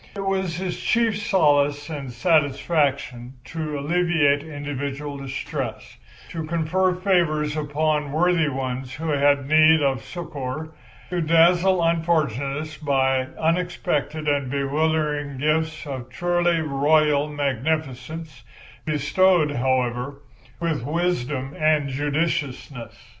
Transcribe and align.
It 0.15 0.25
was 0.25 0.57
his 0.57 0.79
chief 0.81 1.21
solace 1.21 1.87
and 1.87 2.11
satisfaction 2.11 3.33
to 3.45 3.77
alleviate 3.77 4.41
individual 4.41 5.15
distress, 5.17 5.95
to 6.29 6.43
confer 6.43 6.95
favours 6.95 7.55
upon 7.55 8.11
worthy 8.11 8.49
ones 8.49 8.95
who 8.95 9.09
had 9.09 9.47
need 9.47 9.83
of 9.83 10.03
succour, 10.03 10.71
to 11.11 11.21
dazzle 11.21 11.83
unfortunates 11.83 12.77
by 12.77 13.27
unexpected 13.39 14.27
and 14.27 14.49
bewildering 14.49 15.37
gifts 15.37 15.85
of 15.85 16.09
truly 16.09 16.61
royal 16.61 17.29
magnificence, 17.29 18.41
bestowed, 18.85 19.51
however, 19.51 20.23
with 20.59 20.81
wisdom 20.83 21.53
and 21.59 21.89
judiciousness. 21.89 22.95